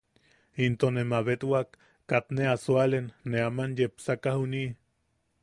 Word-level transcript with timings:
Into 0.65 0.87
ne 0.95 1.03
mabetwak 1.11 1.69
katne 2.09 2.43
a 2.53 2.55
sualen 2.63 3.07
ne 3.29 3.37
aman 3.49 3.71
yepsaka 3.81 4.31
juni’i. 4.39 4.67